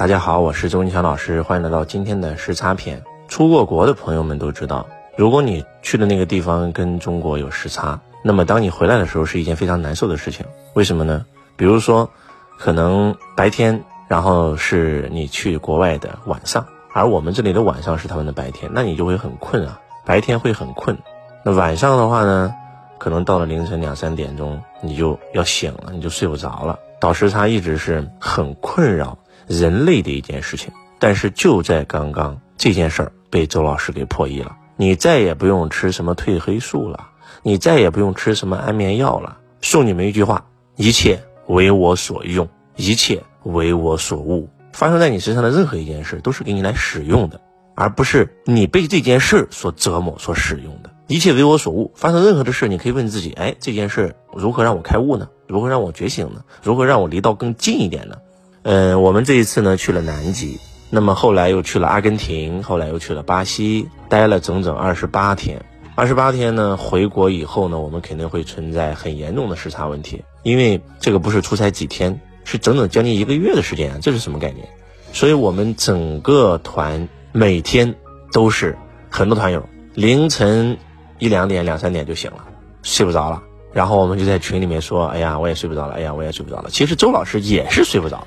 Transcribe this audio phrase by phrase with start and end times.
[0.00, 3.02] 大家好，我是周文强老师，欢迎来到今天的时差篇。
[3.28, 10.46] 出过国的朋友们都知道，如果你去的那个地方跟中国有时差，那么当你回来的时候是一件非常难受的事情。
[10.72, 11.26] 为什么呢？
[11.54, 12.08] 比如说，
[12.56, 19.78] 可能白天，然后是你去国外的晚上，而我们这里的晚上是他们的白天，那你就会很困啊。
[20.06, 20.96] 白天会很困，
[21.44, 22.54] 那晚上的话呢，
[22.96, 26.78] 可能到了凌晨两三点钟，你就要醒了，你就睡不着了。
[26.98, 29.18] 倒时差一直是很困扰
[29.50, 34.56] 人类的一件事情，但是就在刚刚，这件事儿被周老师给破译了。
[34.76, 37.08] 你再也不用吃什么褪黑素了，
[37.42, 39.38] 你再也不用吃什么安眠药了。
[39.60, 40.46] 送你们一句话：
[40.76, 44.48] 一切为我所用，一切为我所悟。
[44.72, 47.40] 发生在你身上的任何一件事，都是给你来使用的。
[47.74, 51.90] 而不是你被这件事所折磨、所使用的，一切为我所悟。
[51.96, 55.28] 发生任何的事，你可以问自己：哎，这件事如何让我开悟呢？
[55.48, 56.44] 如何让我觉醒呢？
[56.62, 58.16] 如何让我离道更近一点呢？
[58.62, 60.58] 嗯，我们这一次呢去了南极，
[60.90, 65.64] 那么后来又去了阿根廷，后来又去了巴西，待了整整二十八天。
[65.94, 74.68] 二十八天呢，回国以后呢，我们肯定会存在很严重的时差问题，因为这个不是出差几天，是整整将近一个月的时间，这是什么概念？
[75.12, 77.08] 所以我们整个团。
[77.32, 77.94] 每天
[78.32, 78.76] 都是
[79.08, 80.76] 很多团友凌晨
[81.20, 82.44] 一两点两三点就醒了，
[82.82, 83.40] 睡不着了。
[83.72, 85.94] 然后我们就在群里面说：“哎呀，我也睡不着了。
[85.94, 88.26] 哎呀，我也睡不着了。”其实周老师也是睡不着，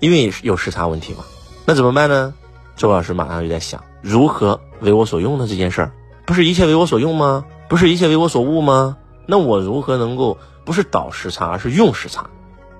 [0.00, 1.24] 因为有时差问题嘛。
[1.64, 2.34] 那怎么办呢？
[2.76, 5.92] 周老师马上就在想如何为我所用的这件事儿，
[6.26, 7.44] 不是一切为我所用吗？
[7.68, 8.96] 不是一切为我所悟吗？
[9.26, 12.28] 那我如何能够不是倒时差，而是用时差？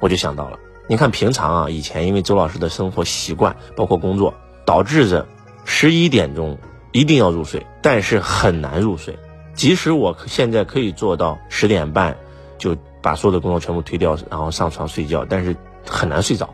[0.00, 5.26] 我就想到了，你看平常啊，以前因为周老师的生活习惯，包括工作，导致着。
[5.64, 6.58] 十一点钟
[6.90, 9.16] 一定要入睡，但是很难入睡。
[9.54, 12.16] 即使我现在可以做到十点半
[12.58, 15.54] 就把所有的工作全部推掉，然后上床睡觉，但是
[15.88, 16.52] 很难睡着。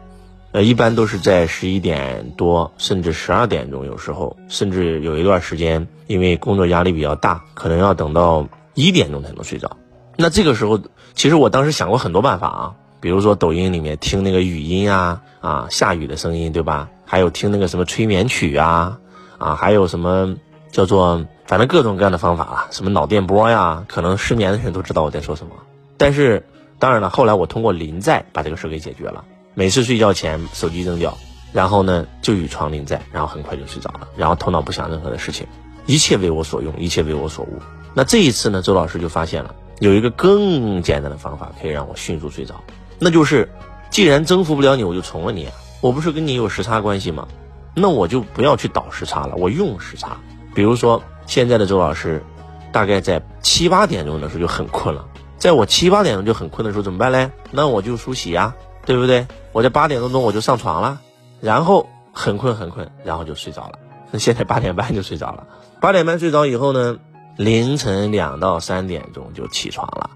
[0.52, 9.76] 呃，一般都是在十一点多，甚至十二点钟，有时候甚至有一段时间，因为工作压力比较大，可能要等到一点钟才能睡着。
[10.16, 10.80] 那这个时候，
[11.14, 16.88] 其实我当时想过很多办法啊，比如说抖音里面听那个语音啊，啊，下雨的声音，对吧？
[17.04, 18.98] 还有听那个什么催眠曲啊，
[19.36, 20.34] 啊，还有什么
[20.72, 25.52] 叫做反正各种各样的方法啊，什么脑电波呀，可能失眠的人都知道我在说什么。
[25.98, 26.46] 但是
[26.78, 29.24] 当然了，后来我通过临在把这个事给解决了。
[29.58, 31.18] 每次睡觉前手机扔掉，
[31.52, 35.44] 然后呢就与床临在，然后很快就睡着了，然后头脑不想任何的事情，
[35.84, 37.58] 一切为我所用，一切为我所悟。
[37.92, 42.54] 那这一次呢，周老师就发现了有一个更简单的方法可以让我迅速睡着，
[43.00, 43.50] 那就是
[43.90, 45.48] 既然征服不了你，我就从了你。
[45.80, 47.26] 我不是跟你有时差关系吗？
[47.74, 50.16] 那我就不要去倒时差了，我用时差。
[50.54, 52.22] 比如说现在的周老师，
[52.70, 55.04] 大概在七八点钟的时候就很困了，
[55.36, 57.28] 在我七八点钟就很困的时候怎么办嘞？
[57.50, 58.54] 那我就梳洗呀，
[58.88, 59.26] 对不对？
[59.52, 60.98] 我在八点多钟我就上床了，
[61.42, 63.78] 然后很困很困，然后就睡着了。
[64.10, 65.46] 那 现在八点半就睡着了，
[65.78, 66.96] 八点半睡着以后呢，
[67.36, 70.08] 凌晨两到三点钟就起床了，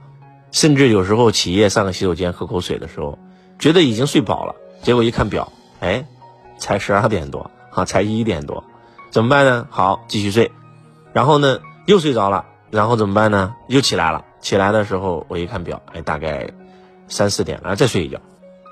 [0.52, 3.18] 甚至有时候起夜上个洗手间喝口水的时候，
[3.58, 4.54] 觉得已经睡饱了。
[4.80, 6.06] 结果一看表，哎，
[6.56, 8.64] 才十二点多啊，才一点多，
[9.10, 9.66] 怎么办呢？
[9.68, 10.50] 好，继续睡，
[11.12, 13.54] 然后呢又睡着了，然后怎么办呢？
[13.68, 14.24] 又起来了。
[14.40, 16.48] 起来的时候我一看表，哎，大概
[17.06, 18.18] 三四点了，再睡一觉，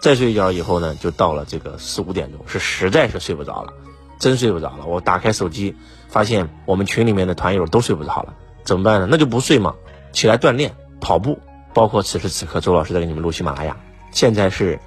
[0.01, 3.73] 再睡一觉以后呢，就到了这个四五点钟，是实在是睡不着了，
[4.19, 4.87] 真睡不着了。
[4.87, 5.77] 我打开手机，
[6.09, 8.35] 发现我们群里面的团友都睡不着了，
[8.65, 9.09] 怎么办呢？
[9.11, 9.75] 那就不睡嘛，
[10.13, 11.39] 起来锻炼跑步，
[11.75, 13.77] 包括此时此刻周老师在给你们录喜马拉雅，
[14.11, 14.79] 现在是。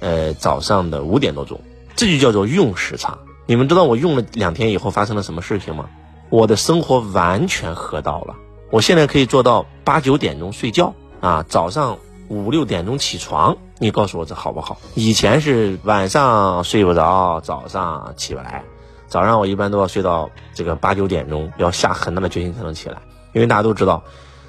[0.00, 1.62] 呃，早上的五点多钟，
[1.96, 3.16] 这就叫做用时差。
[3.46, 5.88] 你们知道我用了两天以后发生了什么事情吗？
[6.28, 8.34] 我的生活完全合到了。
[8.70, 10.92] 我现在可以做到八九点钟睡觉
[11.22, 11.96] 啊，早上
[12.28, 13.56] 五六点钟起床。
[13.78, 14.78] 你告诉我这好不好？
[14.94, 18.64] 以前是晚上睡不着，早上起不来。
[19.06, 22.98] 早上我一般都要睡到这个八九点钟，要下很大的决心才能起来，
[23.32, 24.02] 因为大家都知道。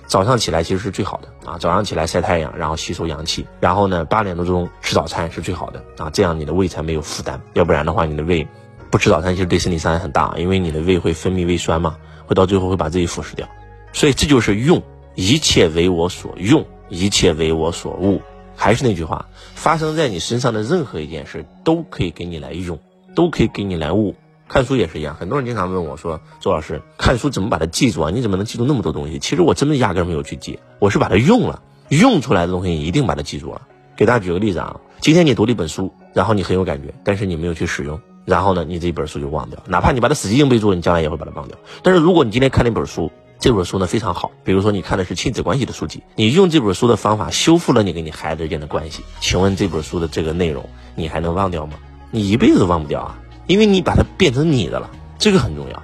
[0.08, 1.58] 早上起来其实是最好的啊！
[1.58, 6.12] 早上起来晒太阳，然后吸收阳气，然后呢八点多钟吃早餐是最好的啊！
[6.14, 8.48] 这样你的胃才没有负担，要不然的话你的胃
[8.92, 11.98] 不吃早餐其实对身体伤害很大，因为你的胃会分泌胃酸嘛，
[12.28, 13.48] 会到最后会把自己腐蚀掉。
[13.94, 14.80] 所以这就是用
[15.16, 18.22] 一切为我所用，一切为我所悟。
[18.56, 22.80] 还是那句话，发生在你身上的任何一件事都可以给你来用，
[23.16, 24.16] 都可以给你来悟。
[24.48, 28.12] 看书也是一样，很多人经常问我说：“周老师，看书怎么把它记住啊？
[28.12, 33.62] 你怎么能记住那么多东西？”其实我真的压根没有去记，我是把它用了，用出来的东西你一定把它记住了。
[33.96, 39.64] 给大家举个例子啊，今天你读了一本书，然后你很有感觉，但是你没有去使用，然后呢，你这一本书就忘掉。
[39.68, 41.58] 哪怕你把它死记硬背住了，你将来也会把它忘掉。
[41.82, 51.74] 但是如果你今天看那本书，这本书呢非常好，比如说你看的是亲子关系的书籍，你用这本书的方法修复了你跟你孩子之间的关系，请问这本书的这个内容你还能忘掉吗？
[52.12, 54.90] 你一辈子都忘不掉啊，因为你把它变成你的了，
[55.20, 55.84] 这个很重要。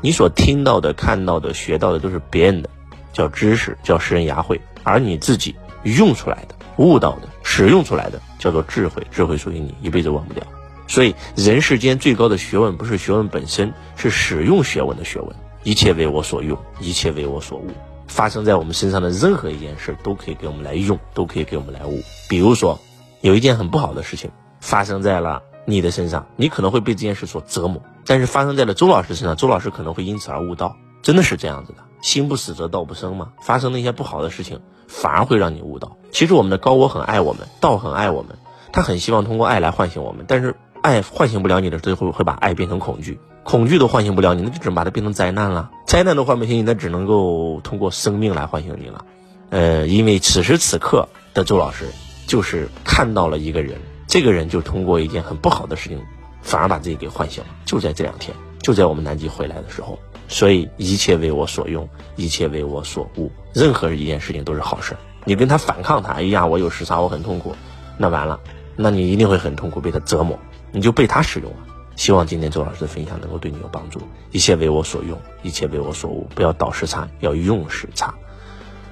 [0.00, 2.70] 你所听到的、看到的、学到的都是别人的，
[3.12, 5.54] 叫知识，叫识人牙慧，而你自己
[5.84, 10.42] 用出来的、悟到的、使用出来的，叫做智慧，智慧属于你，一辈子忘不掉。
[10.88, 15.36] 所以，人世间最高的学问不是学问本身，是使用学问的学问。
[15.64, 17.66] 一切为我所用，一切为我所悟。
[18.08, 22.00] 发生在我们身上的任何一件事，都可以给我们来用，都可以给我们来悟。
[22.28, 22.78] 比如说，
[23.20, 24.30] 有一件很不好的事情
[24.60, 30.76] 发生在了你的身上，你可能会被这件事所折磨；但是发生在了周老师身上，周老师可能会因此而悟道。
[31.00, 33.32] 真的是这样子的，心不死则道不生嘛。
[33.40, 35.96] 发生那些不好的事情，反而会让你悟道。
[36.10, 38.36] 其实我们的高我很爱我们，道很爱我们，
[38.72, 40.54] 他很希望通过爱来唤醒我们，但是。
[40.82, 45.70] 爱唤醒不了你的，最后会把爱变成恐惧，恐惧都唤醒不了你，那就只能把它变成灾难了。
[45.86, 49.04] 灾难都唤不醒你，那只能够通过生命来唤醒你了。
[49.50, 51.86] 呃，因为此时此刻的周老师
[52.26, 56.00] 就是看到了一个人，这个人就通过一件很不好的事情，
[56.42, 57.50] 反而把自己给唤醒了。
[57.64, 64.96] 就在这两天，就在我们南极回来的时候，所以一切为我所用，一切为我所悟，任何一件事情都是好事。
[65.24, 67.54] 你跟他反抗他，哎呀，我有时差，我很痛苦，
[67.96, 68.40] 那完了，
[68.74, 70.36] 那你一定会很痛苦，被他折磨。
[70.72, 71.58] 你就被他使用了。
[71.94, 74.00] 希望今天周老师的分享能够对你有帮助。
[74.30, 76.26] 一切为我所用，一切为我所悟。
[76.34, 78.14] 不要倒时差，要用时差。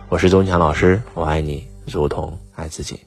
[0.08, 3.00] 我是周强老师，我爱你如同爱自己。